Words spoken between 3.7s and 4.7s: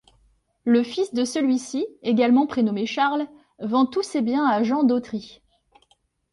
tous ses biens à